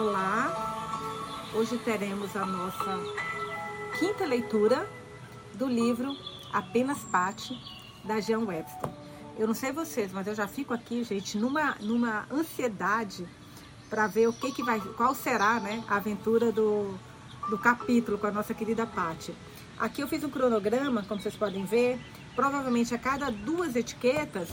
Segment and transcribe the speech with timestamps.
[0.00, 0.50] Olá!
[1.54, 2.98] Hoje teremos a nossa
[3.98, 4.88] quinta leitura
[5.52, 6.16] do livro
[6.50, 7.54] Apenas Pate,
[8.02, 8.88] da Jean Webster.
[9.38, 13.28] Eu não sei vocês, mas eu já fico aqui, gente, numa, numa ansiedade
[13.90, 16.98] para ver o que, que vai, qual será né, a aventura do,
[17.50, 19.34] do capítulo com a nossa querida Pati.
[19.78, 22.00] Aqui eu fiz um cronograma, como vocês podem ver.
[22.34, 24.48] Provavelmente a cada duas etiquetas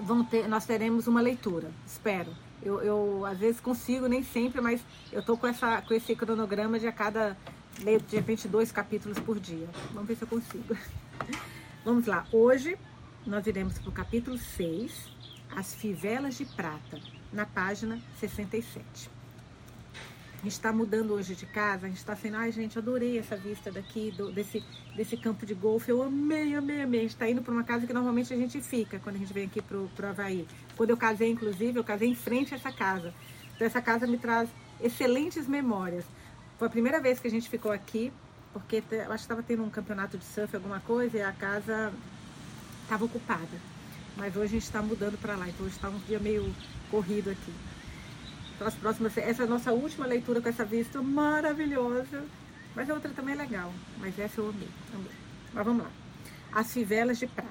[0.00, 2.34] vão ter, nós teremos uma leitura, espero.
[2.62, 4.80] Eu, eu, às vezes consigo, nem sempre, mas
[5.10, 7.36] eu tô com, essa, com esse cronograma de a cada,
[7.78, 9.68] de repente, dois capítulos por dia.
[9.92, 10.76] Vamos ver se eu consigo.
[11.84, 12.26] Vamos lá.
[12.32, 12.78] Hoje
[13.26, 15.10] nós iremos para o capítulo 6,
[15.56, 17.00] As Fivelas de Prata,
[17.32, 19.21] na página 67.
[20.42, 23.36] A gente está mudando hoje de casa, a gente está sendo, ai gente, adorei essa
[23.36, 24.60] vista daqui, do, desse,
[24.96, 26.98] desse campo de golfe, eu amei, amei, amei.
[26.98, 29.32] A gente está indo para uma casa que normalmente a gente fica quando a gente
[29.32, 30.48] vem aqui para o Havaí.
[30.76, 33.14] Quando eu casei, inclusive, eu casei em frente a essa casa.
[33.54, 36.04] Então essa casa me traz excelentes memórias.
[36.58, 38.12] Foi a primeira vez que a gente ficou aqui,
[38.52, 41.92] porque eu acho que estava tendo um campeonato de surf, alguma coisa, e a casa
[42.82, 43.60] estava ocupada.
[44.16, 46.52] Mas hoje a gente está mudando para lá, então hoje está um dia meio
[46.90, 47.52] corrido aqui.
[48.64, 52.24] As próximas, essa é a nossa última leitura com essa vista maravilhosa.
[52.74, 55.10] Mas a outra também é legal, mas essa eu amei, amei.
[55.52, 55.90] Mas vamos lá.
[56.52, 57.50] As Fivelas de Prata,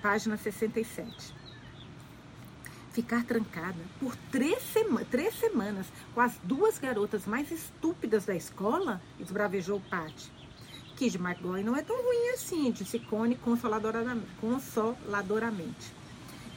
[0.00, 1.34] página 67.
[2.92, 9.00] Ficar trancada por três, sema três semanas com as duas garotas mais estúpidas da escola?
[9.18, 10.30] esbravejou Patty.
[10.96, 14.26] Kid McGoy não é tão ruim assim, disse Connie consoladoramente.
[14.40, 15.94] consoladoramente.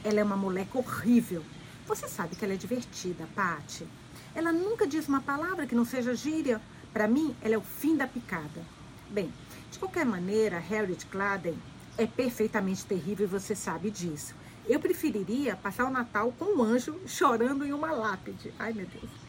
[0.02, 1.42] Ela é uma moleque horrível,
[1.86, 3.86] você sabe que ela é divertida, Pati.
[4.34, 6.60] Ela nunca diz uma palavra que não seja gíria.
[6.92, 8.62] Para mim, ela é o fim da picada.
[9.10, 9.32] Bem,
[9.70, 11.58] de qualquer maneira, Harriet Gladden
[11.96, 14.34] é perfeitamente terrível e você sabe disso.
[14.66, 18.52] Eu preferiria passar o Natal com um anjo chorando em uma lápide.
[18.58, 19.23] Ai, meu Deus.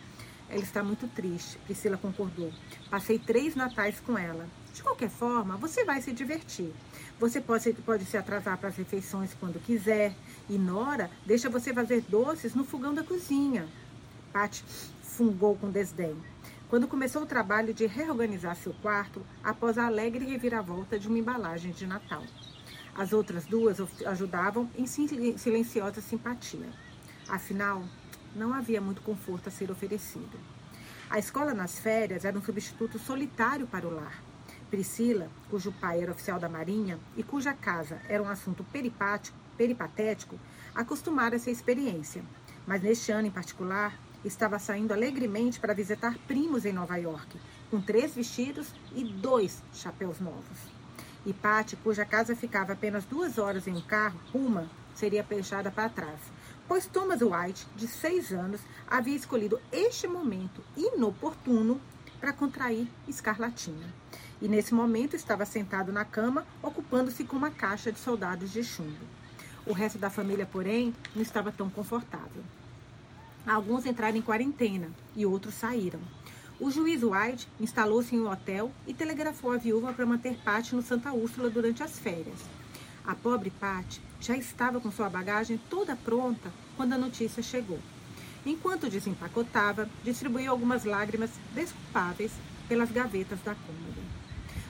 [0.56, 2.50] Ela está muito triste, Priscila concordou.
[2.89, 4.48] Passei três natais com ela.
[4.73, 6.73] De qualquer forma, você vai se divertir.
[7.20, 10.16] Você pode, pode se atrasar para as refeições quando quiser.
[10.50, 13.68] E Nora deixa você fazer doces no fogão da cozinha.
[14.31, 14.62] Pat
[15.03, 16.16] fungou com desdém.
[16.69, 21.74] Quando começou o trabalho de reorganizar seu quarto após a alegre reviravolta de uma embalagem
[21.74, 22.24] de Natal.
[22.96, 26.69] As outras duas ajudavam em silenciosa simpatia.
[27.28, 27.84] Afinal,
[28.35, 30.54] não havia muito conforto a ser oferecido.
[31.07, 34.23] A escola nas férias era um substituto solitário para o lar.
[34.71, 38.66] Priscila, cujo pai era oficial da Marinha e cuja casa era um assunto
[39.55, 40.39] peripatético,
[40.73, 42.23] acostumara essa experiência.
[42.66, 47.39] Mas neste ano em particular, estava saindo alegremente para visitar primos em Nova York,
[47.69, 50.57] com três vestidos e dois chapéus novos.
[51.23, 55.89] E Patty, cuja casa ficava apenas duas horas em um carro, uma, seria fechada para
[55.89, 56.19] trás,
[56.68, 61.80] pois Thomas White, de seis anos, havia escolhido este momento inoportuno
[62.20, 63.94] para contrair escarlatina
[64.42, 69.06] e nesse momento estava sentado na cama, ocupando-se com uma caixa de soldados de chumbo.
[69.66, 72.44] O resto da família, porém, não estava tão confortável.
[73.46, 76.00] Alguns entraram em quarentena e outros saíram.
[76.59, 80.82] O juiz White instalou-se em um hotel e telegrafou a viúva para manter Patty no
[80.82, 82.40] Santa Úrsula durante as férias.
[83.07, 87.79] A pobre Patty já estava com sua bagagem toda pronta quando a notícia chegou.
[88.43, 92.31] Enquanto desempacotava, distribuiu algumas lágrimas desculpáveis
[92.67, 94.01] pelas gavetas da cômoda.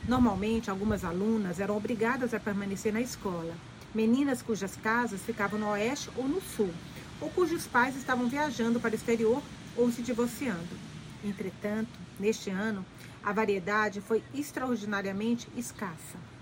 [0.05, 3.55] Normalmente, algumas alunas eram obrigadas a permanecer na escola.
[3.93, 6.73] Meninas cujas casas ficavam no oeste ou no sul,
[7.21, 9.41] ou cujos pais estavam viajando para o exterior
[9.77, 10.77] ou se divorciando.
[11.23, 12.85] Entretanto, neste ano,
[13.23, 16.34] a variedade foi extraordinariamente escassa.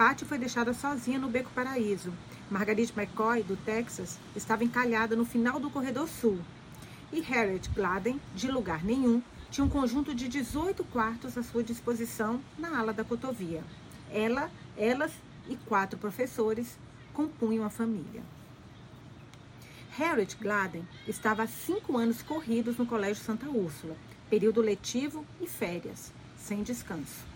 [0.00, 2.10] Patty foi deixada sozinha no Beco Paraíso.
[2.50, 6.38] Margarite McCoy, do Texas, estava encalhada no final do corredor sul.
[7.12, 12.40] E Harriet Gladden, de lugar nenhum, tinha um conjunto de 18 quartos à sua disposição
[12.58, 13.62] na ala da cotovia.
[14.10, 15.12] Ela, elas
[15.46, 16.78] e quatro professores
[17.12, 18.22] compunham a família.
[19.98, 23.98] Harriet Gladden estava há cinco anos corridos no Colégio Santa Úrsula,
[24.30, 27.28] período letivo e férias, sem descanso.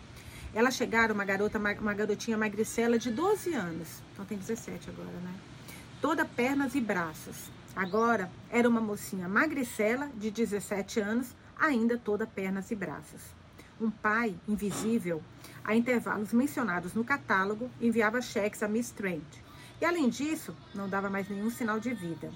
[0.54, 5.34] Ela chegara uma garota, uma garotinha magricela de 12 anos, então tem 17 agora, né?
[6.00, 7.50] Toda pernas e braços.
[7.74, 13.20] Agora era uma mocinha magricela de 17 anos, ainda toda pernas e braços.
[13.80, 15.20] Um pai, invisível,
[15.64, 19.24] a intervalos mencionados no catálogo, enviava cheques a Miss Trent.
[19.80, 22.30] E além disso, não dava mais nenhum sinal de vida.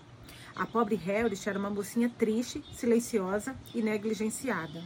[0.57, 4.83] A pobre Harriet era uma mocinha triste, silenciosa e negligenciada,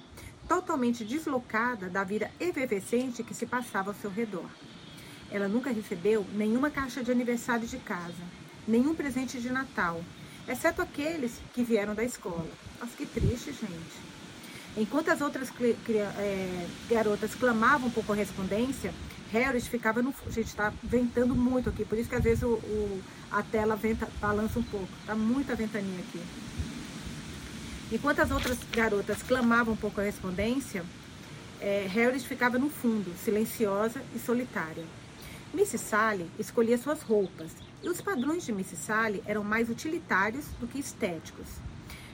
[0.52, 4.44] totalmente deslocada da vida efervescente que se passava ao seu redor.
[5.30, 8.22] Ela nunca recebeu nenhuma caixa de aniversário de casa,
[8.68, 10.04] nenhum presente de Natal,
[10.46, 12.50] exceto aqueles que vieram da escola.
[12.78, 14.12] Nossa, que triste, gente.
[14.76, 15.50] Enquanto as outras
[16.18, 18.92] é, garotas clamavam por correspondência,
[19.32, 20.14] Harris ficava no.
[20.28, 24.06] Gente, está ventando muito aqui, por isso que às vezes o, o, a tela venta,
[24.20, 24.88] balança um pouco.
[25.06, 26.20] Tá muita ventania aqui.
[27.92, 30.82] Enquanto as outras garotas clamavam por correspondência,
[31.60, 34.82] é, Harris ficava no fundo, silenciosa e solitária.
[35.52, 35.76] Mrs.
[35.76, 37.50] Sally escolhia suas roupas,
[37.82, 38.76] e os padrões de Mrs.
[38.76, 41.46] Sally eram mais utilitários do que estéticos.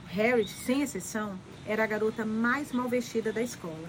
[0.07, 3.87] Harriet, sem exceção, era a garota mais mal vestida da escola.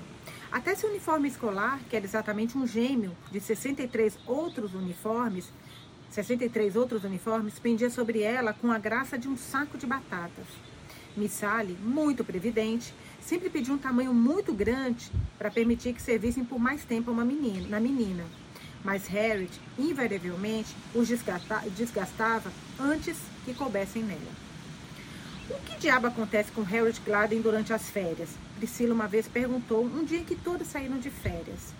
[0.52, 5.52] Até seu uniforme escolar, que era exatamente um gêmeo de 63 outros uniformes,
[6.08, 10.46] 63 outros uniformes, pendia sobre ela com a graça de um saco de batatas.
[11.16, 16.58] Miss Sally, muito previdente, sempre pediu um tamanho muito grande para permitir que servissem por
[16.58, 18.24] mais tempo uma menina, na menina.
[18.84, 21.08] Mas Harriet, invariavelmente, os
[21.76, 24.50] desgastava antes que coubessem nela.
[25.50, 28.30] O que diabo acontece com Harold Gladden durante as férias?
[28.56, 31.74] Priscila uma vez perguntou, um dia em que todos saíram de férias.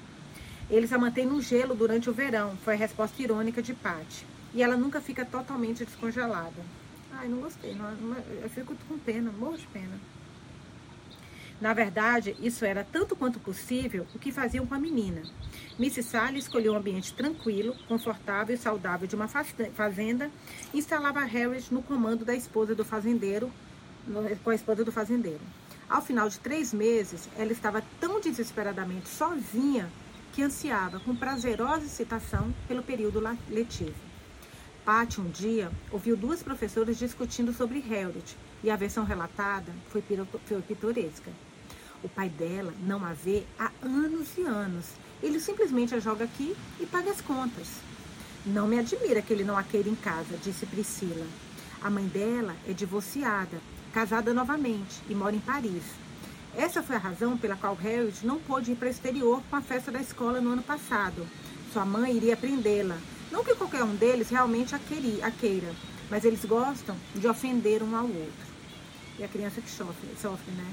[0.69, 4.27] Eles a mantêm no gelo durante o verão, foi a resposta irônica de Patty.
[4.53, 6.80] E ela nunca fica totalmente descongelada.
[7.21, 10.01] Ai, não gostei, não, não, eu fico com pena, morro de pena.
[11.61, 15.21] Na verdade, isso era tanto quanto possível o que faziam com a menina.
[15.79, 16.05] Mrs.
[16.05, 20.31] Sally escolheu um ambiente tranquilo, confortável e saudável de uma fazenda
[20.73, 23.53] e instalava Harris no comando da esposa do fazendeiro,
[24.43, 25.43] com a esposa do fazendeiro.
[25.91, 29.91] Ao final de três meses, ela estava tão desesperadamente sozinha
[30.33, 34.10] que ansiava com prazerosa excitação pelo período letivo.
[34.91, 41.31] Patty, um dia, ouviu duas professoras discutindo sobre Harriet e a versão relatada foi pitoresca.
[42.03, 44.87] O pai dela não a vê há anos e anos.
[45.23, 47.69] Ele simplesmente a joga aqui e paga as contas.
[48.45, 51.27] Não me admira que ele não a queira em casa, disse Priscila.
[51.81, 53.61] A mãe dela é divorciada,
[53.95, 55.85] casada novamente e mora em Paris.
[56.57, 59.63] Essa foi a razão pela qual Harriet não pôde ir para o exterior com a
[59.63, 61.25] festa da escola no ano passado.
[61.73, 62.99] Sua mãe iria prendê-la.
[63.31, 64.79] Não que qualquer um deles realmente a,
[65.31, 65.73] queira,
[66.11, 68.51] mas eles gostam de ofender um ao outro.
[69.19, 70.67] E a criança que sofre, sofre né?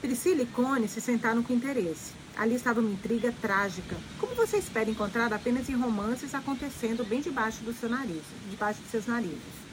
[0.00, 2.12] Priscila e Cone se sentaram com interesse.
[2.36, 7.62] Ali estava uma intriga trágica, como você espera encontrar apenas em romances acontecendo bem debaixo
[7.64, 9.68] do seu nariz, debaixo dos seus narizes.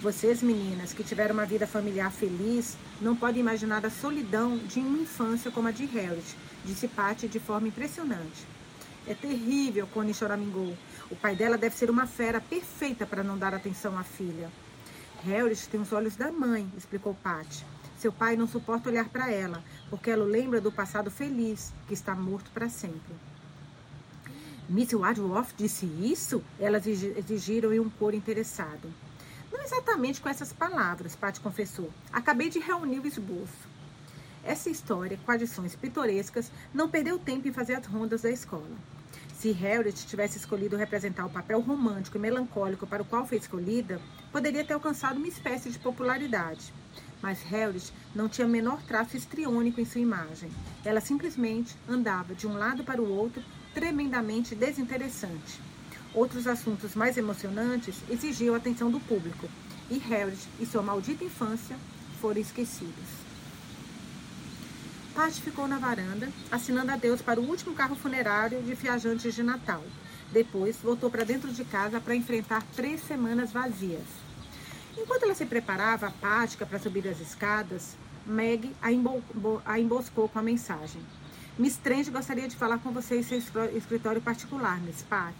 [0.00, 4.98] Vocês, meninas, que tiveram uma vida familiar feliz, não podem imaginar a solidão de uma
[4.98, 8.46] infância como a de Harriet, disse Patty de forma impressionante.
[9.06, 10.76] É terrível, Connie choramingou.
[11.10, 14.50] O pai dela deve ser uma fera perfeita para não dar atenção à filha.
[15.24, 17.64] Harriet tem os olhos da mãe, explicou Patty.
[17.98, 21.94] Seu pai não suporta olhar para ela, porque ela o lembra do passado feliz, que
[21.94, 23.14] está morto para sempre.
[24.68, 26.44] Miss Wadworth disse isso?
[26.60, 28.92] Elas exigiram em um coro interessado.
[29.50, 31.90] Não exatamente com essas palavras, Patty confessou.
[32.12, 33.66] Acabei de reunir o esboço.
[34.44, 38.76] Essa história, com adições pitorescas, não perdeu tempo em fazer as rondas da escola.
[39.38, 44.00] Se Harriet tivesse escolhido representar o papel romântico e melancólico para o qual foi escolhida,
[44.32, 46.72] poderia ter alcançado uma espécie de popularidade.
[47.22, 50.50] Mas Harriet não tinha o menor traço estriônico em sua imagem.
[50.84, 53.40] Ela simplesmente andava de um lado para o outro,
[53.72, 55.60] tremendamente desinteressante.
[56.12, 59.48] Outros assuntos mais emocionantes exigiam a atenção do público,
[59.88, 61.76] e Harriet e sua maldita infância
[62.20, 63.27] foram esquecidos.
[65.18, 69.82] Patty ficou na varanda, assinando adeus para o último carro funerário de viajantes de Natal.
[70.30, 74.06] Depois voltou para dentro de casa para enfrentar três semanas vazias.
[74.96, 78.92] Enquanto ela se preparava apática para subir as escadas, Meg a,
[79.80, 81.02] emboscou com a mensagem.
[81.58, 83.38] Miss Trent gostaria de falar com você em seu
[83.76, 85.34] escritório particular, Miss Pat.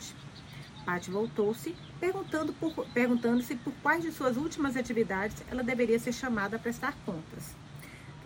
[0.85, 2.59] Pat voltou-se, perguntando-se
[2.93, 7.55] perguntando por quais de suas últimas atividades ela deveria ser chamada a prestar contas.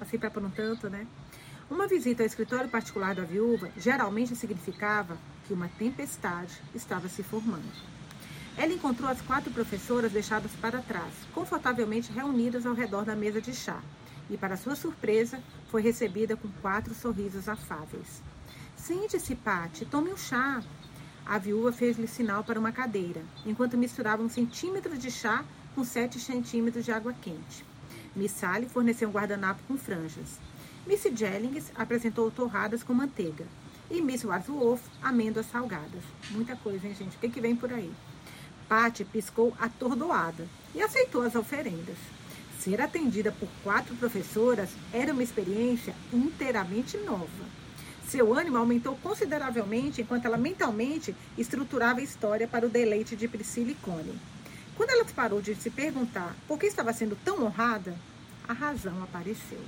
[0.00, 1.06] Assim para por um tanto, né?
[1.72, 7.64] Uma visita ao escritório particular da viúva geralmente significava que uma tempestade estava se formando.
[8.58, 13.54] Ela encontrou as quatro professoras deixadas para trás, confortavelmente reunidas ao redor da mesa de
[13.54, 13.80] chá,
[14.28, 18.22] e, para sua surpresa, foi recebida com quatro sorrisos afáveis.
[18.76, 20.62] Sente-se, Pati, tome um chá.
[21.24, 25.42] A viúva fez-lhe sinal para uma cadeira, enquanto misturava um centímetro de chá
[25.74, 27.64] com sete centímetros de água quente.
[28.14, 30.38] Miss Sally forneceu um guardanapo com franjas.
[30.84, 33.46] Miss Jellings apresentou torradas com manteiga.
[33.88, 36.02] E Miss Wadsworth, amêndoas salgadas.
[36.32, 37.16] Muita coisa, hein, gente?
[37.16, 37.92] O que, que vem por aí?
[38.68, 41.96] Patti piscou atordoada e aceitou as oferendas.
[42.58, 47.44] Ser atendida por quatro professoras era uma experiência inteiramente nova.
[48.08, 53.70] Seu ânimo aumentou consideravelmente enquanto ela mentalmente estruturava a história para o deleite de Priscila
[53.70, 54.18] e Connie.
[54.76, 57.94] Quando ela parou de se perguntar por que estava sendo tão honrada,
[58.48, 59.60] a razão apareceu.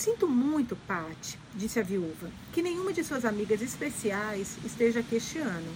[0.00, 5.36] Sinto muito, Pat, disse a viúva, que nenhuma de suas amigas especiais esteja aqui este
[5.36, 5.70] ano.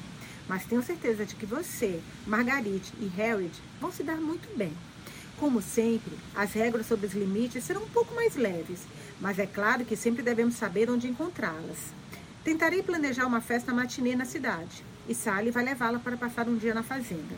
[0.48, 4.72] Mas tenho certeza de que você, Margarite e Harriet vão se dar muito bem.
[5.38, 8.86] Como sempre, as regras sobre os limites serão um pouco mais leves,
[9.20, 11.92] mas é claro que sempre devemos saber onde encontrá-las.
[12.42, 16.72] Tentarei planejar uma festa matinê na cidade e Sally vai levá-la para passar um dia
[16.72, 17.36] na fazenda.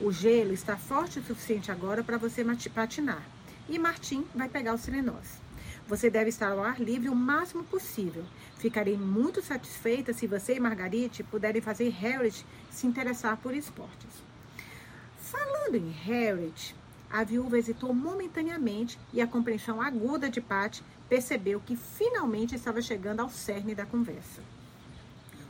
[0.00, 3.22] O gelo está forte o suficiente agora para você patinar
[3.68, 5.43] e Martim vai pegar os trenós.
[5.86, 8.24] Você deve estar ao ar livre o máximo possível.
[8.56, 14.22] Ficarei muito satisfeita se você e Margarite puderem fazer Harriet se interessar por esportes.
[15.18, 16.74] Falando em Harriet,
[17.10, 23.20] a viúva hesitou momentaneamente e a compreensão aguda de Pat percebeu que finalmente estava chegando
[23.20, 24.42] ao cerne da conversa.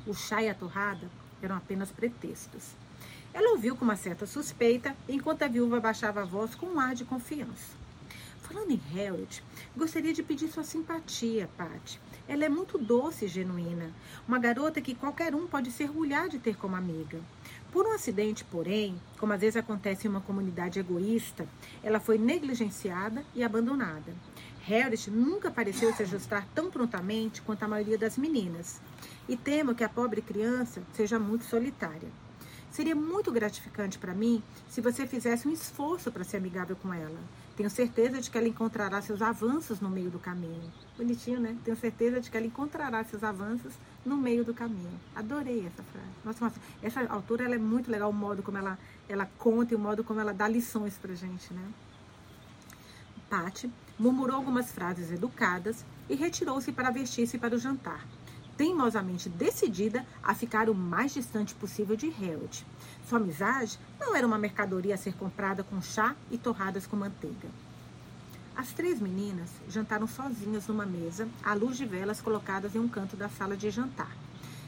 [0.07, 1.09] O chá e a torrada
[1.41, 2.73] eram apenas pretextos.
[3.33, 6.95] Ela ouviu com uma certa suspeita, enquanto a viúva baixava a voz com um ar
[6.95, 7.73] de confiança.
[8.43, 9.43] Falando em Harriet,
[9.76, 11.99] gostaria de pedir sua simpatia, Pat.
[12.28, 13.90] Ela é muito doce e genuína.
[14.26, 17.21] Uma garota que qualquer um pode se orgulhar de ter como amiga.
[17.73, 21.47] Por um acidente, porém, como às vezes acontece em uma comunidade egoísta,
[21.83, 24.14] ela foi negligenciada e abandonada.
[24.62, 28.81] Harriet nunca pareceu se ajustar tão prontamente quanto a maioria das meninas.
[29.28, 32.24] E temo que a pobre criança seja muito solitária.
[32.75, 37.21] Seria muito gratificante para mim se você fizesse um esforço para ser amigável com ela.
[37.57, 40.73] Tenho certeza de que ela encontrará seus avanços no meio do caminho.
[40.99, 41.57] Bonitinho, né?
[41.62, 43.73] Tenho certeza de que ela encontrará seus avanços
[44.04, 44.90] no meio do caminho.
[45.14, 46.09] Adorei essa frase.
[46.25, 48.76] Nossa, nossa essa autora ela é muito legal, o modo como ela,
[49.09, 51.64] ela conta e o modo como ela dá lições pra gente, né?
[53.31, 58.04] Patty murmurou algumas frases educadas e retirou-se para vestir-se para o jantar
[58.56, 62.64] teimosamente decidida a ficar o mais distante possível de Harold.
[63.08, 67.49] Sua amizade não era uma mercadoria a ser comprada com chá e torradas com manteiga.
[68.56, 73.16] As três meninas jantaram sozinhas numa mesa, à luz de velas colocadas em um canto
[73.16, 74.16] da sala de jantar,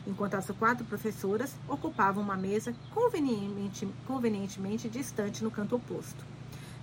[0.07, 6.25] enquanto as quatro professoras ocupavam uma mesa convenientemente, convenientemente distante no canto oposto.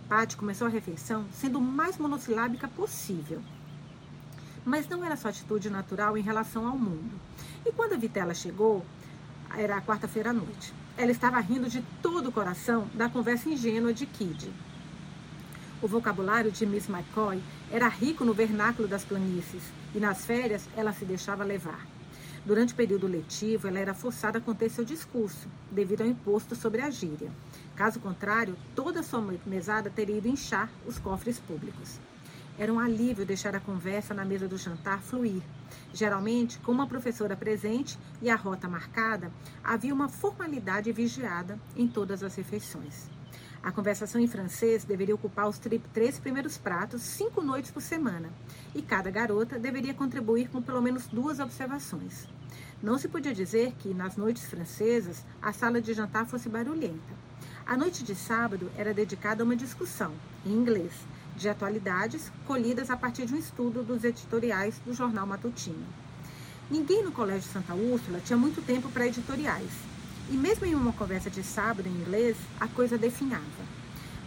[0.07, 3.41] Patty começou a refeição sendo o mais monossilábica possível.
[4.65, 7.19] Mas não era sua atitude natural em relação ao mundo.
[7.65, 8.85] E quando a Vitela chegou,
[9.55, 10.73] era quarta-feira à noite.
[10.97, 14.51] Ela estava rindo de todo o coração da conversa ingênua de Kid.
[15.81, 20.93] O vocabulário de Miss McCoy era rico no vernáculo das planícies e nas férias ela
[20.93, 21.85] se deixava levar.
[22.45, 26.81] Durante o período letivo, ela era forçada a conter seu discurso, devido ao imposto sobre
[26.81, 27.31] a gíria.
[27.75, 31.99] Caso contrário, toda sua mesada teria ido inchar os cofres públicos.
[32.57, 35.41] Era um alívio deixar a conversa na mesa do jantar fluir.
[35.91, 39.31] Geralmente, com uma professora presente e a rota marcada,
[39.63, 43.09] havia uma formalidade vigiada em todas as refeições.
[43.63, 45.57] A conversação em francês deveria ocupar os
[45.93, 48.29] três primeiros pratos cinco noites por semana,
[48.75, 52.27] e cada garota deveria contribuir com pelo menos duas observações.
[52.83, 57.23] Não se podia dizer que, nas noites francesas, a sala de jantar fosse barulhenta.
[57.65, 60.13] A noite de sábado era dedicada a uma discussão,
[60.45, 60.91] em inglês,
[61.35, 65.85] de atualidades colhidas a partir de um estudo dos editoriais do jornal matutino.
[66.69, 69.71] Ninguém no Colégio Santa Úrsula tinha muito tempo para editoriais,
[70.29, 73.43] e mesmo em uma conversa de sábado em inglês, a coisa definhava.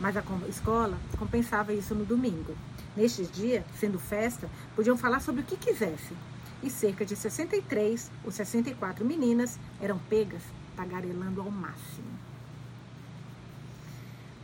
[0.00, 2.54] Mas a escola compensava isso no domingo.
[2.96, 6.16] Nestes dias, sendo festa, podiam falar sobre o que quisessem,
[6.62, 10.42] e cerca de 63 ou 64 meninas eram pegas
[10.76, 12.15] tagarelando ao máximo.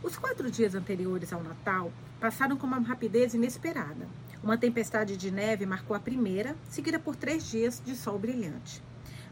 [0.03, 4.05] Os quatro dias anteriores ao Natal passaram com uma rapidez inesperada.
[4.43, 8.83] Uma tempestade de neve marcou a primeira, seguida por três dias de sol brilhante.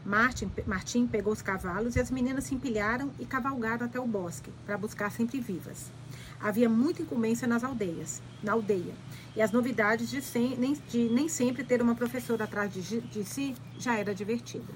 [0.02, 4.50] Martin, Martin pegou os cavalos e as meninas se empilharam e cavalgaram até o bosque
[4.64, 5.92] para buscar sempre vivas.
[6.40, 8.94] Havia muita incumbência nas aldeias, na aldeia,
[9.36, 13.24] e as novidades de, sem, nem, de nem sempre ter uma professora atrás de, de
[13.26, 14.72] si já era divertida.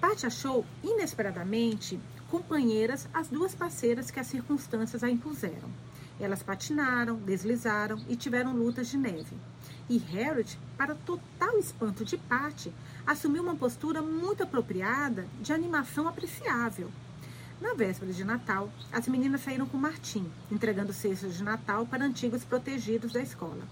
[0.00, 2.00] Pat achou inesperadamente
[2.32, 5.68] companheiras as duas parceiras que as circunstâncias a impuseram.
[6.18, 9.36] Elas patinaram, deslizaram e tiveram lutas de neve.
[9.86, 12.72] E Harriet, para total espanto de Patty,
[13.06, 16.90] assumiu uma postura muito apropriada de animação apreciável.
[17.60, 22.44] Na véspera de Natal, as meninas saíram com Martim, entregando cestos de Natal para antigos
[22.44, 23.68] protegidos da escola.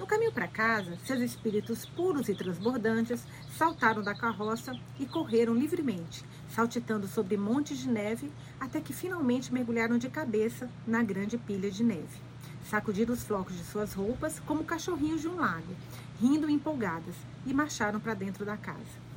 [0.00, 3.22] No caminho para casa, seus espíritos puros e transbordantes
[3.58, 9.98] saltaram da carroça e correram livremente, saltitando sobre montes de neve, até que finalmente mergulharam
[9.98, 12.18] de cabeça na grande pilha de neve.
[12.64, 15.76] Sacudiram os flocos de suas roupas como cachorrinhos de um lago,
[16.18, 17.14] rindo empolgadas,
[17.44, 19.10] e marcharam para dentro da casa.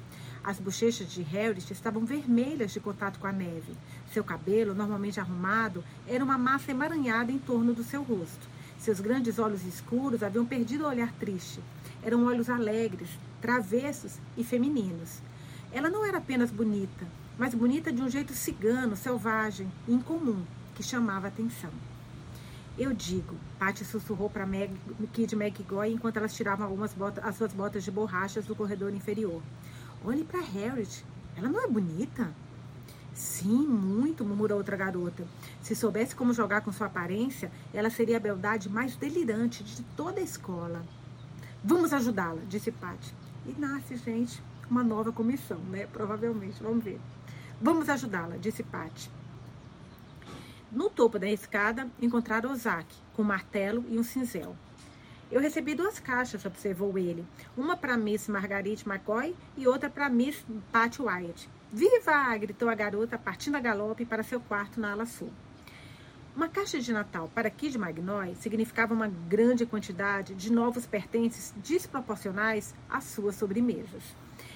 [0.44, 3.74] As bochechas de Harriet estavam vermelhas de contato com a neve.
[4.12, 8.53] Seu cabelo, normalmente arrumado, era uma massa emaranhada em torno do seu rosto.
[8.84, 11.62] Seus grandes olhos escuros haviam perdido o olhar triste.
[12.04, 13.08] Eram olhos alegres,
[13.42, 15.22] travessos e femininos.
[15.72, 17.08] Ela não era apenas bonita,
[17.40, 20.44] mas bonita de um jeito cigano, selvagem e incomum,
[20.76, 21.70] que chamava atenção.
[22.78, 24.46] Eu digo, Patty sussurrou para
[25.14, 29.42] Kid McGoy enquanto elas tiravam algumas botas, as suas botas de borrachas do corredor inferior.
[30.04, 31.06] Olhe para Harriet,
[31.38, 32.36] ela não é bonita?
[33.14, 35.24] Sim, muito, murmurou outra garota.
[35.62, 40.20] Se soubesse como jogar com sua aparência, ela seria a beldade mais delirante de toda
[40.20, 40.84] a escola.
[41.64, 43.14] Vamos ajudá-la, disse Patty.
[43.46, 45.86] E nasce, gente, uma nova comissão, né?
[45.88, 47.00] Provavelmente, vamos ver.
[47.62, 49.12] Vamos ajudá-la, disse Patty.
[50.72, 54.56] No topo da escada, encontraram Ozaki, com um martelo e um cinzel.
[55.32, 57.26] Eu recebi duas caixas, observou ele.
[57.56, 61.48] Uma para Miss Marguerite McCoy e outra para Miss Patty Wyatt.
[61.76, 62.38] Viva!
[62.38, 65.32] gritou a garota, partindo a galope para seu quarto na ala sul.
[66.36, 72.76] Uma caixa de Natal para Kid Magnoy significava uma grande quantidade de novos pertences desproporcionais
[72.88, 74.04] às suas sobremesas.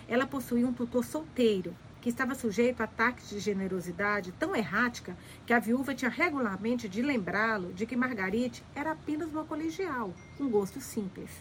[0.07, 5.53] Ela possuía um tutor solteiro, que estava sujeito a ataques de generosidade tão errática que
[5.53, 10.79] a viúva tinha regularmente de lembrá-lo de que Margarite era apenas uma colegial, com gosto
[10.79, 11.31] simples.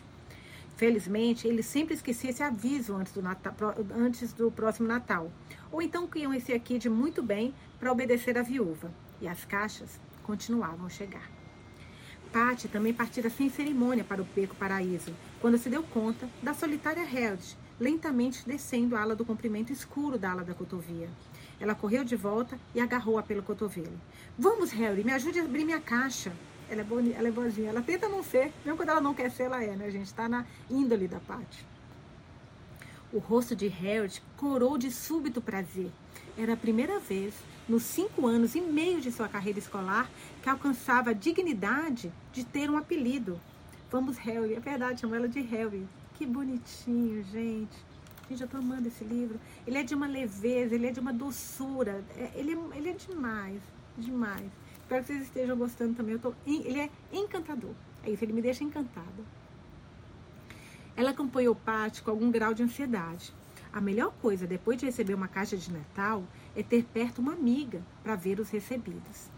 [0.76, 3.54] Felizmente, ele sempre esquecia esse aviso antes do, Natal,
[3.97, 5.33] antes do próximo Natal,
[5.73, 8.92] ou então criam esse aqui de muito bem para obedecer à viúva.
[9.21, 11.30] E as caixas continuavam a chegar.
[12.30, 17.02] Patty também partira sem cerimônia para o Peco Paraíso, quando se deu conta da solitária
[17.02, 21.09] Held, lentamente descendo a ala do comprimento escuro da ala da cotovia.
[21.59, 23.99] Ela correu de volta e agarrou-a pelo cotovelo.
[24.38, 26.30] Vamos, Harry, me ajude a abrir minha caixa.
[26.68, 27.70] Ela é, boni, ela é boazinha.
[27.70, 30.06] Ela tenta não ser, mesmo quando ela não quer ser, ela é, né, gente?
[30.06, 31.64] Está na índole da Patty.
[33.12, 35.90] O rosto de Harold corou de súbito prazer.
[36.37, 37.35] Era a primeira vez,
[37.68, 40.11] nos cinco anos e meio de sua carreira escolar,
[40.42, 43.40] que alcançava a dignidade de ter um apelido.
[43.90, 44.54] Vamos, Harry.
[44.54, 45.87] É verdade, chama ela de Harry.
[46.14, 47.76] Que bonitinho, gente.
[48.28, 49.38] Gente, eu tô amando esse livro.
[49.66, 52.05] Ele é de uma leveza, ele é de uma doçura.
[52.16, 53.61] É, ele, é, ele é demais,
[53.96, 54.50] demais.
[54.87, 56.12] Espero que vocês estejam gostando também.
[56.12, 57.72] Eu tô, ele é encantador.
[58.05, 59.25] É isso, ele me deixa encantada.
[60.96, 63.35] Ela acompanhou Paty com algum grau de ansiedade.
[63.72, 66.22] A melhor coisa depois de receber uma caixa de Natal
[66.55, 69.29] é ter perto uma amiga para ver os recebidos.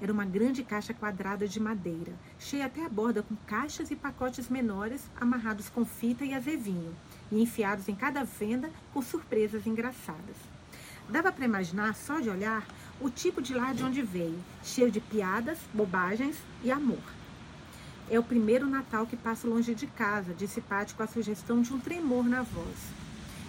[0.00, 4.48] Era uma grande caixa quadrada de madeira, cheia até a borda com caixas e pacotes
[4.48, 6.94] menores amarrados com fita e azevinho
[7.32, 10.36] e enfiados em cada venda com surpresas engraçadas.
[11.08, 12.66] Dava para imaginar, só de olhar,
[13.00, 17.02] o tipo de lar de onde veio, cheio de piadas, bobagens e amor.
[18.10, 21.72] É o primeiro Natal que passo longe de casa, disse Paty com a sugestão de
[21.72, 22.76] um tremor na voz.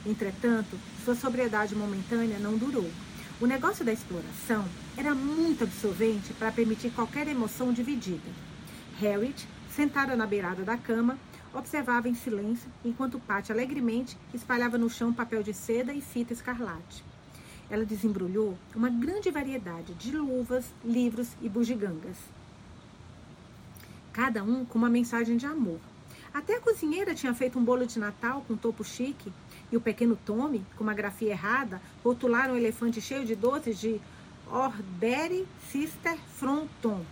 [0.05, 2.89] Entretanto, sua sobriedade momentânea não durou.
[3.41, 8.29] O negócio da exploração era muito absorvente para permitir qualquer emoção dividida.
[8.99, 11.17] Harriet, sentada na beirada da cama,
[11.53, 17.03] observava em silêncio enquanto Patty alegremente espalhava no chão papel de seda e fita escarlate.
[17.69, 22.17] Ela desembrulhou uma grande variedade de luvas, livros e bugigangas
[24.15, 25.77] cada um com uma mensagem de amor.
[26.33, 29.31] Até a cozinheira tinha feito um bolo de Natal com topo chique
[29.69, 33.99] e o pequeno Tommy, com uma grafia errada, rotularam um elefante cheio de doces de
[34.49, 37.03] Ordere Sister Fronton.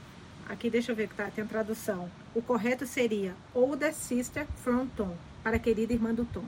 [0.48, 2.10] Aqui deixa eu ver que tá, tem a tradução.
[2.34, 5.14] O correto seria Older Sister Fronton,
[5.44, 6.46] para a querida irmã do Tom.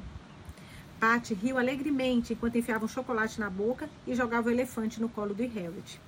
[1.00, 5.34] Patty riu alegremente enquanto enfiava um chocolate na boca e jogava o elefante no colo
[5.34, 6.00] do Harriet.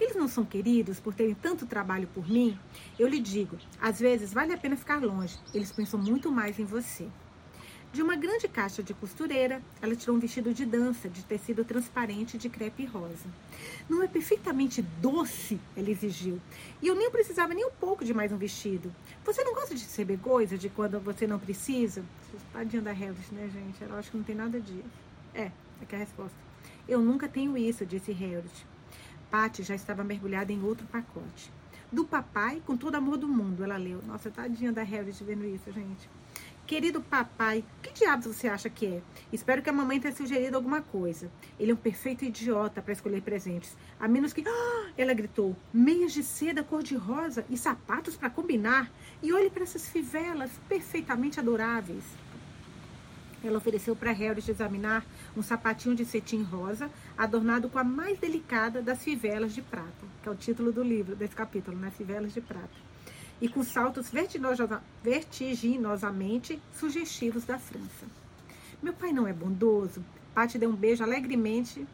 [0.00, 2.58] Eles não são queridos por terem tanto trabalho por mim?
[2.98, 5.38] Eu lhe digo, às vezes vale a pena ficar longe.
[5.52, 7.08] Eles pensam muito mais em você.
[7.94, 12.36] De uma grande caixa de costureira, ela tirou um vestido de dança de tecido transparente
[12.36, 13.28] de crepe rosa.
[13.88, 15.60] Não é perfeitamente doce?
[15.76, 16.40] Ela exigiu.
[16.82, 18.92] E eu nem precisava nem um pouco de mais um vestido.
[19.24, 22.04] Você não gosta de receber coisa de quando você não precisa?
[22.52, 23.84] Tadinha da Harris, né, gente?
[23.84, 24.82] Ela acha que não tem nada disso.
[25.32, 26.36] É, aqui é a resposta.
[26.88, 28.66] Eu nunca tenho isso, disse Harris.
[29.30, 31.48] Paty já estava mergulhada em outro pacote.
[31.92, 34.02] Do papai, com todo amor do mundo, ela leu.
[34.04, 36.08] Nossa, tadinha da Harriet vendo isso, gente.
[36.66, 39.02] Querido papai, que diabos você acha que é?
[39.30, 41.30] Espero que a mamãe tenha sugerido alguma coisa.
[41.60, 43.76] Ele é um perfeito idiota para escolher presentes.
[44.00, 44.42] A menos que.
[44.48, 44.88] Ah!
[44.96, 48.90] Ela gritou: meias de seda cor-de-rosa e sapatos para combinar.
[49.22, 52.04] E olhe para essas fivelas perfeitamente adoráveis.
[53.42, 55.04] Ela ofereceu para Harris examinar
[55.36, 60.28] um sapatinho de cetim rosa, adornado com a mais delicada das fivelas de prata, que
[60.30, 61.92] é o título do livro, desse capítulo, né?
[61.94, 62.93] Fivelas de prata.
[63.40, 64.10] E com saltos
[65.02, 68.06] vertiginosamente sugestivos da França.
[68.82, 70.04] Meu pai não é bondoso?
[70.34, 71.86] Patty deu um beijo alegremente.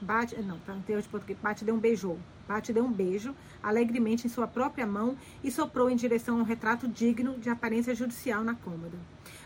[0.00, 1.38] Bate, não, tá termo de português.
[1.40, 2.18] Patty deu um beijou.
[2.46, 6.44] Patty deu um beijo alegremente em sua própria mão e soprou em direção a um
[6.44, 8.96] retrato digno de aparência judicial na cômoda.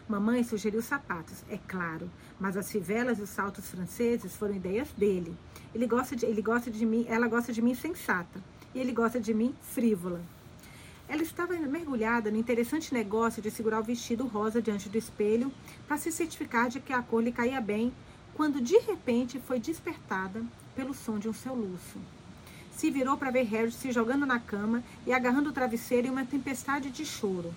[0.08, 5.36] Mamãe sugeriu sapatos, é claro, mas as fivelas e os saltos franceses foram ideias dele.
[5.74, 8.42] Ele gosta de, ele gosta de mim, ela gosta de mim sensata
[8.74, 10.20] e ele gosta de mim frívola.
[11.10, 15.52] Ela estava mergulhada no interessante negócio de segurar o vestido rosa diante do espelho
[15.88, 17.92] para se certificar de que a cor lhe caía bem,
[18.32, 20.40] quando de repente foi despertada
[20.76, 21.98] pelo som de um soluço.
[22.70, 26.24] Se virou para ver Harry se jogando na cama e agarrando o travesseiro em uma
[26.24, 27.52] tempestade de choro.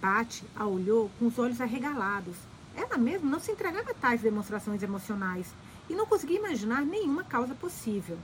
[0.00, 2.36] Patty a olhou com os olhos arregalados.
[2.74, 5.52] Ela mesma não se entregava a tais demonstrações emocionais
[5.86, 8.16] e não conseguia imaginar nenhuma causa possível.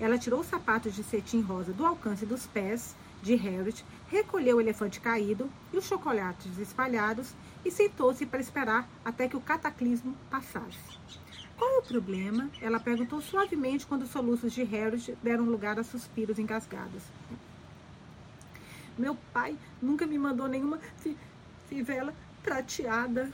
[0.00, 4.60] Ela tirou os sapatos de cetim rosa do alcance dos pés de Harriet, recolheu o
[4.60, 10.98] elefante caído e os chocolates espalhados e sentou-se para esperar até que o cataclismo passasse.
[11.56, 12.50] Qual o problema?
[12.60, 17.02] Ela perguntou suavemente quando os soluços de Harriet deram lugar a suspiros engasgados.
[18.98, 20.78] Meu pai nunca me mandou nenhuma
[21.68, 23.32] fivela prateada.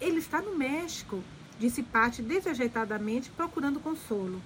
[0.00, 1.22] Ele está no México,
[1.58, 4.42] disse Patty desajeitadamente, procurando consolo.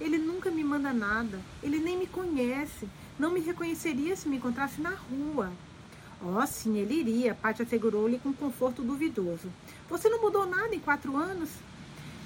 [0.00, 2.88] Ele nunca me manda nada, ele nem me conhece.
[3.20, 5.52] Não me reconheceria se me encontrasse na rua.
[6.24, 9.52] Oh, sim, ele iria, Paty assegurou-lhe com conforto duvidoso.
[9.90, 11.50] Você não mudou nada em quatro anos?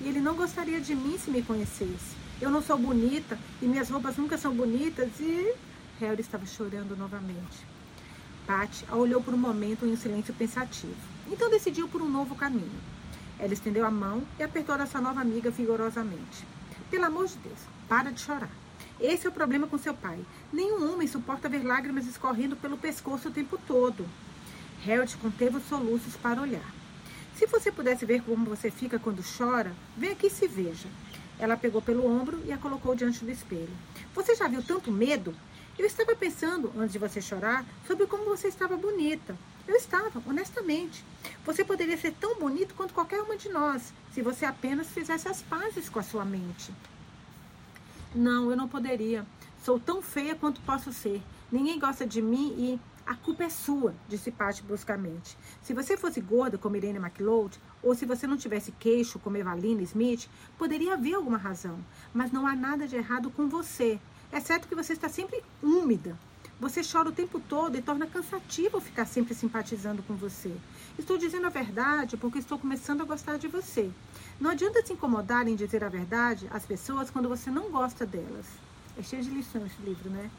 [0.00, 2.14] E ele não gostaria de mim se me conhecesse.
[2.40, 5.56] Eu não sou bonita e minhas roupas nunca são bonitas e.
[5.98, 7.66] Harry estava chorando novamente.
[8.46, 10.94] Patty a olhou por um momento em um silêncio pensativo.
[11.28, 12.80] Então decidiu por um novo caminho.
[13.40, 16.46] Ela estendeu a mão e apertou a sua nova amiga vigorosamente.
[16.88, 18.63] Pelo amor de Deus, para de chorar.
[19.00, 20.24] Esse é o problema com seu pai.
[20.52, 24.06] Nenhum homem suporta ver lágrimas escorrendo pelo pescoço o tempo todo.
[24.86, 26.72] Harold conteve os soluços para olhar.
[27.34, 30.88] Se você pudesse ver como você fica quando chora, vem aqui e se veja.
[31.38, 33.76] Ela pegou pelo ombro e a colocou diante do espelho.
[34.14, 35.34] Você já viu tanto medo?
[35.76, 39.36] Eu estava pensando, antes de você chorar, sobre como você estava bonita.
[39.66, 41.04] Eu estava, honestamente.
[41.44, 45.42] Você poderia ser tão bonito quanto qualquer uma de nós, se você apenas fizesse as
[45.42, 46.72] pazes com a sua mente.
[48.14, 49.26] Não, eu não poderia.
[49.64, 51.20] Sou tão feia quanto posso ser.
[51.50, 55.36] Ninguém gosta de mim e a culpa é sua, disse Patty bruscamente.
[55.60, 59.82] Se você fosse gorda como Irene McLeod, ou se você não tivesse queixo como Evalina
[59.82, 61.84] Smith, poderia haver alguma razão.
[62.14, 63.98] Mas não há nada de errado com você,
[64.32, 66.16] exceto que você está sempre úmida.
[66.60, 70.54] Você chora o tempo todo e torna cansativo ficar sempre simpatizando com você.
[70.96, 73.90] Estou dizendo a verdade porque estou começando a gostar de você.
[74.40, 78.46] Não adianta se incomodar em dizer a verdade às pessoas quando você não gosta delas.
[78.96, 80.30] É cheio de lições esse livro, né?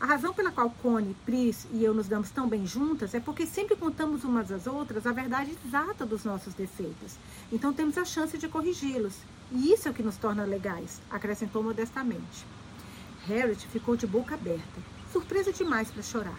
[0.00, 3.44] A razão pela qual Cone, Pris e eu nos damos tão bem juntas é porque
[3.44, 7.16] sempre contamos umas às outras a verdade exata dos nossos defeitos.
[7.50, 9.16] Então temos a chance de corrigi-los.
[9.50, 12.46] E isso é o que nos torna legais, acrescentou modestamente.
[13.26, 14.80] Harriet ficou de boca aberta,
[15.12, 16.38] surpresa demais para chorar.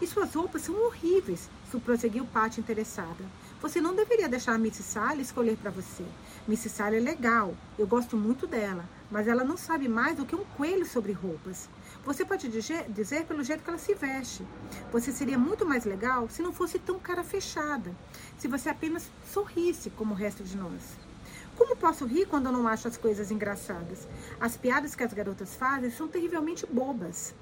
[0.00, 3.24] E suas roupas são horríveis, prosseguiu Patty interessada.
[3.60, 6.04] Você não deveria deixar a Missy Sally escolher para você.
[6.46, 10.36] Missy Sally é legal, eu gosto muito dela, mas ela não sabe mais do que
[10.36, 11.68] um coelho sobre roupas.
[12.04, 14.46] Você pode dizer, pelo jeito que ela se veste.
[14.92, 17.92] Você seria muito mais legal se não fosse tão cara fechada,
[18.38, 20.96] se você apenas sorrisse como o resto de nós.
[21.56, 24.06] Como posso rir quando eu não acho as coisas engraçadas?
[24.38, 27.34] As piadas que as garotas fazem são terrivelmente bobas.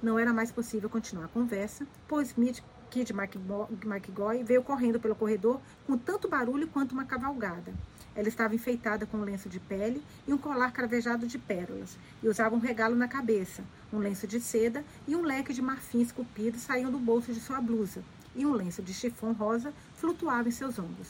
[0.00, 5.60] Não era mais possível continuar a conversa, pois Smith Kid McGoy veio correndo pelo corredor
[5.86, 7.72] com tanto barulho quanto uma cavalgada.
[8.14, 12.28] Ela estava enfeitada com um lenço de pele e um colar cravejado de pérolas, e
[12.28, 16.58] usava um regalo na cabeça, um lenço de seda e um leque de marfim esculpido
[16.58, 18.02] saíam do bolso de sua blusa,
[18.34, 21.08] e um lenço de chifão rosa flutuava em seus ombros.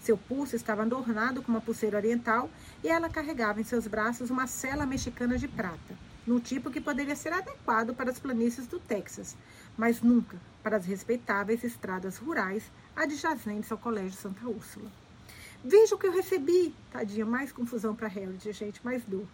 [0.00, 2.48] Seu pulso estava adornado com uma pulseira oriental
[2.82, 7.16] e ela carregava em seus braços uma cela mexicana de prata, num tipo que poderia
[7.16, 9.36] ser adequado para as planícies do Texas,
[9.76, 14.90] mas nunca para as respeitáveis estradas rurais adjacentes ao Colégio Santa Úrsula.
[15.62, 16.74] Veja o que eu recebi!
[16.90, 19.26] Tadinha, mais confusão para Harold, gente, mais dor.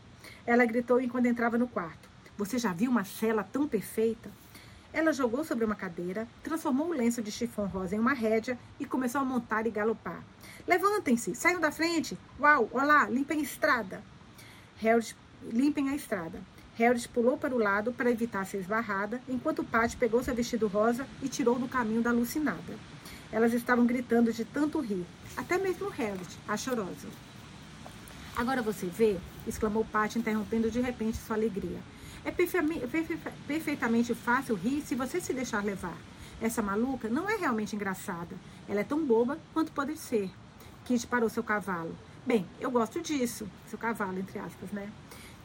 [0.47, 2.09] Ela gritou enquanto entrava no quarto.
[2.37, 4.31] Você já viu uma cela tão perfeita?
[4.93, 8.85] Ela jogou sobre uma cadeira, transformou o lenço de chifão rosa em uma rédea e
[8.85, 10.23] começou a montar e galopar.
[10.67, 12.19] Levantem-se, saiam da frente!
[12.41, 14.03] Uau, olá, limpem a estrada!
[14.83, 15.17] Harold,
[15.53, 16.41] limpem a estrada.
[16.77, 21.07] Harris pulou para o lado para evitar ser esbarrada, enquanto Patty pegou seu vestido rosa
[21.23, 22.75] e tirou do caminho da alucinada.
[23.31, 25.05] Elas estavam gritando de tanto rir,
[25.37, 27.09] até mesmo Harris, a chorosa.
[28.37, 31.79] Agora você vê, exclamou Patty, interrompendo de repente sua alegria.
[32.25, 32.31] É
[33.47, 35.97] perfeitamente fácil rir se você se deixar levar.
[36.41, 38.35] Essa maluca não é realmente engraçada.
[38.69, 40.31] Ela é tão boba quanto pode ser.
[40.85, 41.95] Kid parou seu cavalo.
[42.27, 43.47] Bem, eu gosto disso.
[43.69, 44.91] Seu cavalo, entre aspas, né?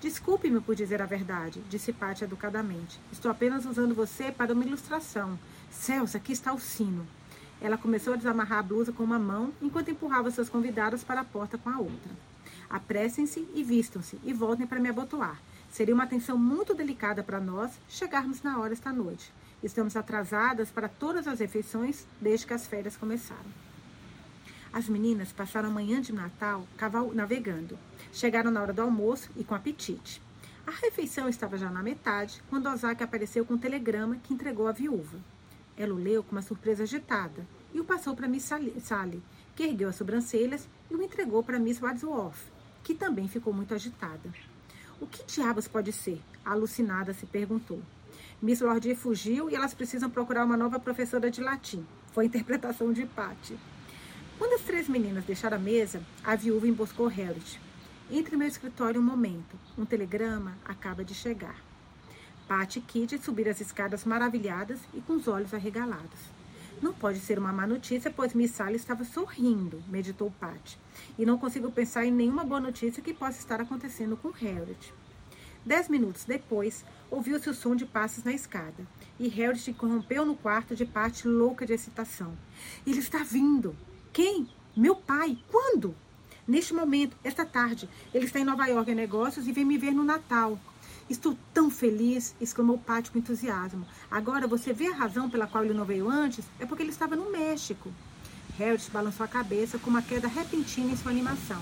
[0.01, 2.99] Desculpe-me por dizer a verdade, disse Paty educadamente.
[3.11, 5.39] Estou apenas usando você para uma ilustração.
[5.71, 7.07] Celso, aqui está o sino.
[7.61, 11.25] Ela começou a desamarrar a blusa com uma mão, enquanto empurrava seus convidados para a
[11.25, 12.11] porta com a outra.
[12.69, 15.39] Apressem-se e vistam-se e voltem para me abotoar.
[15.71, 19.31] Seria uma atenção muito delicada para nós chegarmos na hora esta noite.
[19.63, 23.65] Estamos atrasadas para todas as refeições desde que as férias começaram.
[24.71, 26.67] As meninas passaram a manhã de Natal
[27.13, 27.79] navegando.
[28.15, 30.21] Chegaram na hora do almoço e com apetite.
[30.65, 34.71] A refeição estava já na metade quando Ozaki apareceu com um telegrama que entregou à
[34.71, 35.19] viúva.
[35.75, 38.49] Ela o leu com uma surpresa agitada e o passou para Miss
[38.79, 39.21] Sally,
[39.53, 42.39] que ergueu as sobrancelhas e o entregou para Miss Wadsworth,
[42.85, 44.33] que também ficou muito agitada.
[45.01, 46.21] O que diabos pode ser?
[46.45, 47.81] A alucinada se perguntou.
[48.41, 51.85] Miss Lordier fugiu e elas precisam procurar uma nova professora de latim.
[52.13, 53.59] Foi a interpretação de Patty.
[54.37, 57.64] Quando as três meninas deixaram a mesa, a viúva emboscou Harriet.
[58.09, 59.57] Entre meu escritório um momento.
[59.75, 61.59] Um telegrama acaba de chegar.
[62.47, 66.19] Pat e Kid subiram as escadas maravilhadas e com os olhos arregalados.
[66.79, 70.77] Não pode ser uma má notícia, pois Miss Sally estava sorrindo, meditou Pat.
[71.17, 74.93] E não consigo pensar em nenhuma boa notícia que possa estar acontecendo com Harriet.
[75.65, 78.85] Dez minutos depois, ouviu-se o som de passos na escada.
[79.19, 82.37] E Harriet corrompeu no quarto de Pat louca de excitação.
[82.85, 83.75] Ele está vindo!
[84.13, 84.47] Quem?
[84.77, 85.39] Meu pai.
[85.49, 85.95] Quando?
[86.47, 87.89] Neste momento, esta tarde.
[88.13, 90.59] Ele está em Nova York em negócios e vem me ver no Natal.
[91.09, 93.85] Estou tão feliz, exclamou Paty com entusiasmo.
[94.09, 96.45] Agora você vê a razão pela qual ele não veio antes?
[96.59, 97.91] É porque ele estava no México.
[98.57, 101.61] Harris balançou a cabeça com uma queda repentina em sua animação.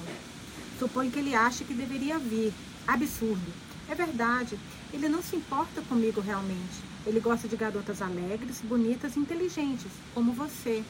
[0.78, 2.54] Suponho que ele acha que deveria vir.
[2.86, 3.54] Absurdo.
[3.89, 4.60] É verdade.
[4.93, 6.84] Ele não se importa comigo realmente.
[7.06, 10.84] Ele gosta de garotas alegres, bonitas e inteligentes, como você.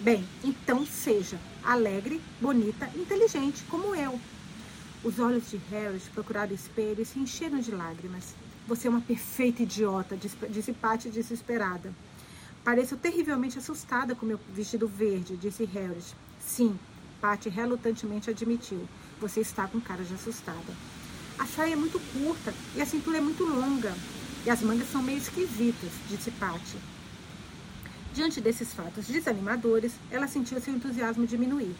[0.00, 4.20] Bem, então seja alegre, bonita, inteligente, como eu.
[5.02, 8.34] Os olhos de Harris procuraram o espelho e se encheram de lágrimas.
[8.66, 11.92] Você é uma perfeita idiota, disse Patty desesperada.
[12.64, 16.14] Pareço terrivelmente assustada com meu vestido verde, disse Harris.
[16.40, 16.78] Sim,
[17.20, 18.88] Patty relutantemente admitiu.
[19.20, 20.72] Você está com cara de assustada.
[21.38, 23.94] A saia é muito curta e a cintura é muito longa.
[24.46, 26.76] E as mangas são meio esquisitas, disse Patty.
[28.14, 31.74] Diante desses fatos desanimadores, ela sentiu seu entusiasmo diminuir.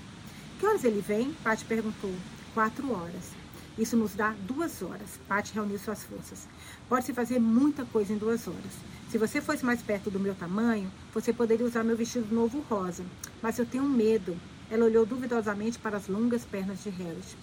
[0.58, 1.32] Que horas ele vem?
[1.44, 2.12] Paty perguntou.
[2.52, 3.30] Quatro horas.
[3.78, 5.20] Isso nos dá duas horas.
[5.28, 6.48] Paty reuniu suas forças.
[6.88, 8.72] Pode-se fazer muita coisa em duas horas.
[9.12, 13.04] Se você fosse mais perto do meu tamanho, você poderia usar meu vestido novo rosa.
[13.40, 14.36] Mas eu tenho medo.
[14.68, 17.36] Ela olhou duvidosamente para as longas pernas de Harris.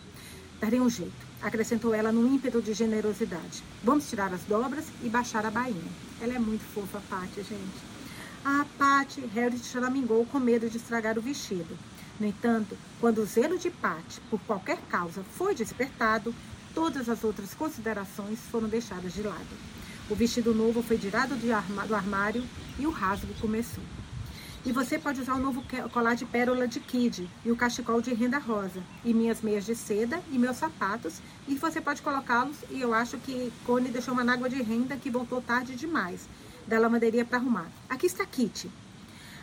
[0.60, 3.64] Darei um jeito, acrescentou ela num ímpeto de generosidade.
[3.82, 5.92] Vamos tirar as dobras e baixar a bainha.
[6.20, 8.01] Ela é muito fofa, Paty, gente.
[8.44, 11.78] A Patty, Harry choramingou com medo de estragar o vestido.
[12.20, 16.34] No entanto, quando o zelo de Patty, por qualquer causa, foi despertado,
[16.74, 19.56] todas as outras considerações foram deixadas de lado.
[20.10, 22.44] O vestido novo foi tirado do armário
[22.80, 23.84] e o rasgo começou.
[24.66, 28.14] E você pode usar o novo colar de pérola de Kid e o cachecol de
[28.14, 32.82] renda rosa e minhas meias de seda e meus sapatos e você pode colocá-los e
[32.82, 36.28] eu acho que Cone deixou uma nágua de renda que voltou tarde demais
[36.68, 37.68] da lavanderia para arrumar.
[37.90, 38.70] Aqui está Kitty.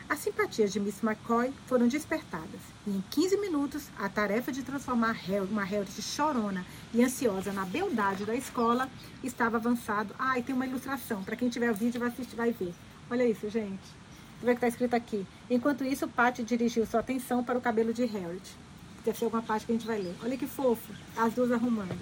[0.09, 5.15] As simpatias de Miss McCoy foram despertadas e em 15 minutos a tarefa de transformar
[5.51, 8.89] uma Harriet chorona e ansiosa na beldade da escola
[9.23, 10.15] estava avançado.
[10.19, 11.23] Ah, e tem uma ilustração.
[11.23, 12.73] Para quem tiver o vídeo vai assistir, vai ver.
[13.11, 13.99] Olha isso, gente.
[14.41, 15.27] Vê que está escrito aqui.
[15.51, 18.57] Enquanto isso, Patty dirigiu sua atenção para o cabelo de Harriet.
[19.05, 20.15] Deve ser alguma parte que a gente vai ler.
[20.23, 20.93] Olha que fofo.
[21.17, 22.01] As duas arrumando.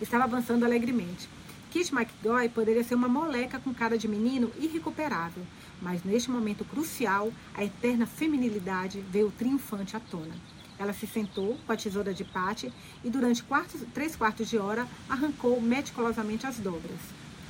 [0.00, 1.28] Estava avançando alegremente.
[1.78, 5.44] Kit McGoy poderia ser uma moleca com cara de menino irrecuperável,
[5.80, 10.34] mas neste momento crucial, a eterna feminilidade veio triunfante à tona.
[10.76, 12.72] Ela se sentou com a tesoura de Patty
[13.04, 16.98] e durante quartos, três quartos de hora arrancou meticulosamente as dobras.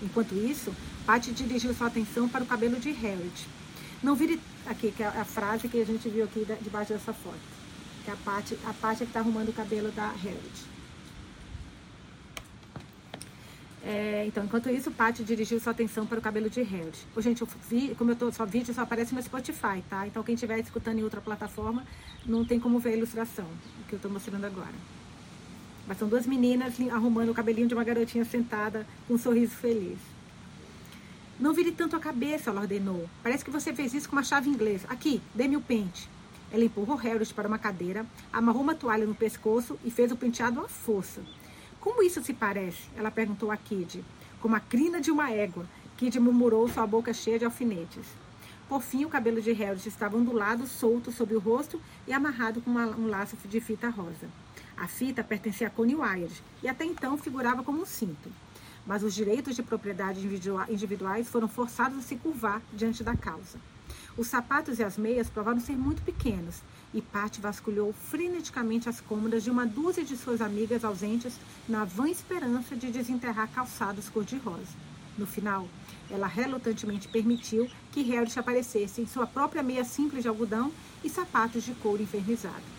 [0.03, 0.75] Enquanto isso,
[1.07, 3.49] Patty dirigiu sua atenção para o cabelo de Harriet.
[4.03, 7.41] Não vire aqui, que é a frase que a gente viu aqui debaixo dessa foto.
[8.05, 10.78] Que a Patty, a Patty que está arrumando o cabelo da Harriet.
[13.91, 16.99] É, então, enquanto isso, Paty dirigiu sua atenção para o cabelo de Harold.
[17.17, 20.07] Ô, gente, eu vi, como eu tô, só vídeo só aparece no Spotify, tá?
[20.07, 21.87] Então, quem estiver escutando em outra plataforma,
[22.27, 23.47] não tem como ver a ilustração,
[23.89, 24.75] que eu estou mostrando agora.
[25.87, 29.99] Mas são duas meninas arrumando o cabelinho de uma garotinha sentada com um sorriso feliz.
[31.41, 33.09] Não vire tanto a cabeça, ela ordenou.
[33.23, 34.87] Parece que você fez isso com uma chave inglesa.
[34.91, 36.11] Aqui, dê-me o pente.
[36.53, 40.61] Ela empurrou Harold para uma cadeira, amarrou uma toalha no pescoço e fez o penteado
[40.61, 41.23] à força.
[41.89, 42.83] Como isso se parece?
[42.95, 44.05] Ela perguntou a Kid.
[44.43, 45.65] Como a crina de uma égua.
[45.97, 48.05] Kid murmurou, sua boca cheia de alfinetes.
[48.69, 52.71] Por fim, o cabelo de Harold estava ondulado, solto sobre o rosto e amarrado com
[52.71, 54.29] uma, um laço de fita rosa.
[54.77, 58.31] A fita pertencia a Connie Wyatt e até então figurava como um cinto.
[58.87, 60.21] Mas os direitos de propriedade
[60.69, 63.59] individuais foram forçados a se curvar diante da causa.
[64.15, 66.61] Os sapatos e as meias provaram ser muito pequenos
[66.93, 71.35] e Patty vasculhou freneticamente as cômodas de uma dúzia de suas amigas ausentes
[71.69, 74.89] na vã esperança de desenterrar calçados cor-de-rosa.
[75.17, 75.69] No final,
[76.11, 80.73] ela relutantemente permitiu que Harriet aparecesse em sua própria meia simples de algodão
[81.03, 82.79] e sapatos de couro envernizado.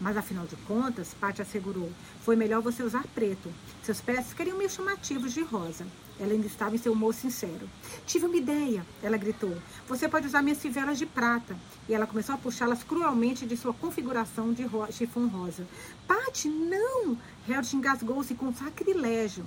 [0.00, 1.92] Mas afinal de contas, Paty assegurou,
[2.24, 3.52] foi melhor você usar preto.
[3.82, 5.86] Seus pés ficariam meio chamativos de rosa.
[6.18, 7.68] Ela ainda estava em seu humor sincero.
[8.06, 9.56] Tive uma ideia, ela gritou.
[9.88, 11.56] Você pode usar minhas fivelas de prata.
[11.88, 15.66] E ela começou a puxá-las cruelmente de sua configuração de ro chifão rosa.
[16.06, 17.18] Paty, não!
[17.48, 19.44] Harold engasgou-se com sacrilégio.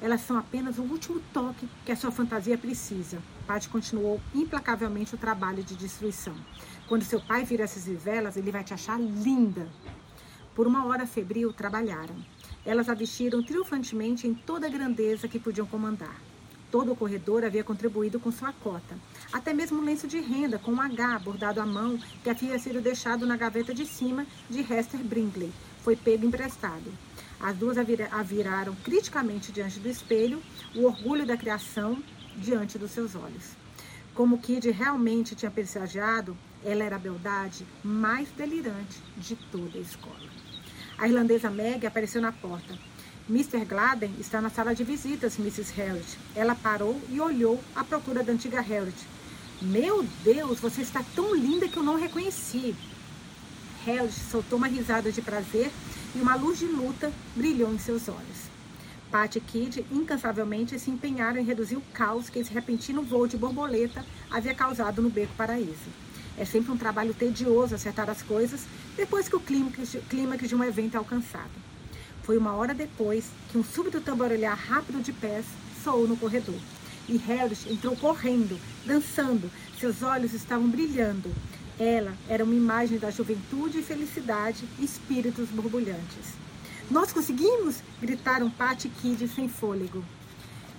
[0.00, 3.20] Elas são apenas o último toque que a sua fantasia precisa.
[3.46, 6.34] Paty continuou implacavelmente o trabalho de destruição.
[6.88, 9.68] Quando seu pai vir essas vivelas, ele vai te achar linda.
[10.54, 12.14] Por uma hora febril, trabalharam.
[12.66, 16.20] Elas a vestiram triunfantemente em toda a grandeza que podiam comandar.
[16.70, 18.96] Todo o corredor havia contribuído com sua cota.
[19.32, 22.80] Até mesmo um lenço de renda com um H bordado à mão que havia sido
[22.80, 26.90] deixado na gaveta de cima de Hester Brinkley foi pego emprestado.
[27.38, 30.42] As duas a viraram criticamente diante do espelho,
[30.74, 32.02] o orgulho da criação
[32.36, 33.52] diante dos seus olhos.
[34.14, 40.43] Como Kid realmente tinha presagiado, ela era a beldade mais delirante de toda a escola.
[41.04, 42.78] A irlandesa Meg apareceu na porta.
[43.28, 43.62] Mr.
[43.66, 45.70] Gladden está na sala de visitas, Mrs.
[45.74, 46.18] Harriet.
[46.34, 48.96] Ela parou e olhou à procura da antiga Harriet.
[49.60, 52.74] Meu Deus, você está tão linda que eu não reconheci.
[53.84, 55.70] Harriet soltou uma risada de prazer
[56.16, 58.48] e uma luz de luta brilhou em seus olhos.
[59.10, 63.36] Pat e Kid incansavelmente se empenharam em reduzir o caos que esse repentino voo de
[63.36, 66.03] borboleta havia causado no Beco Paraíso.
[66.36, 68.62] É sempre um trabalho tedioso acertar as coisas
[68.96, 71.50] depois que o clímax de um evento é alcançado.
[72.22, 75.44] Foi uma hora depois que um súbito tamborelhar rápido de pés
[75.82, 76.58] soou no corredor.
[77.08, 81.30] E Harris entrou correndo, dançando, seus olhos estavam brilhando.
[81.78, 86.34] Ela era uma imagem da juventude e felicidade, espíritos borbulhantes.
[86.90, 87.82] Nós conseguimos!
[88.00, 90.04] gritaram Pat e Kid sem fôlego.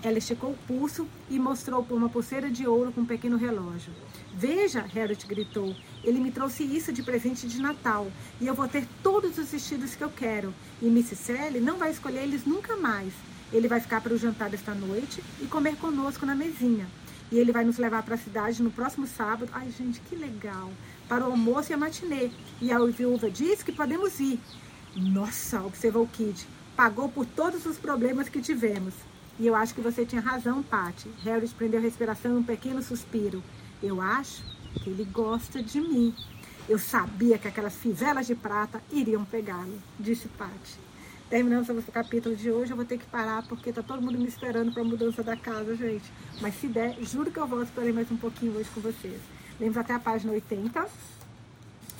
[0.05, 3.91] Ela esticou o pulso e mostrou por uma pulseira de ouro com um pequeno relógio.
[4.35, 8.05] Veja, Harriet gritou, ele me trouxe isso de presente de Natal
[8.39, 10.53] e eu vou ter todos os vestidos que eu quero.
[10.79, 11.15] E Mrs.
[11.15, 13.13] Sally não vai escolher eles nunca mais.
[13.51, 16.85] Ele vai ficar para o jantar esta noite e comer conosco na mesinha.
[17.31, 19.49] E ele vai nos levar para a cidade no próximo sábado.
[19.53, 20.71] Ai, gente, que legal!
[21.09, 22.29] Para o almoço e a matinê.
[22.61, 24.39] E a viúva diz que podemos ir.
[24.95, 26.45] Nossa, observou Kid.
[26.75, 28.93] Pagou por todos os problemas que tivemos.
[29.37, 31.09] E eu acho que você tinha razão, Patty.
[31.23, 33.43] Harris prendeu a respiração em um pequeno suspiro.
[33.83, 34.43] Eu acho
[34.81, 36.15] que ele gosta de mim.
[36.69, 40.79] Eu sabia que aquelas fivelas de prata iriam pegá-lo, disse Patty.
[41.29, 42.71] Terminamos o capítulo de hoje.
[42.71, 45.35] Eu vou ter que parar porque tá todo mundo me esperando para a mudança da
[45.35, 46.05] casa, gente.
[46.39, 49.19] Mas se der, juro que eu volto para ler mais um pouquinho hoje com vocês.
[49.59, 50.87] Lemos até a página 80.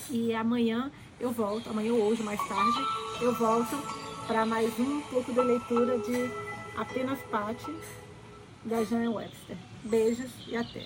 [0.10, 2.80] E amanhã eu volto, amanhã ou hoje, mais tarde,
[3.22, 3.76] eu volto
[4.28, 6.45] para mais um pouco de leitura de
[6.78, 7.74] Apenas Parte,
[8.66, 9.58] da Jane Webster.
[9.84, 10.86] Beijos e até!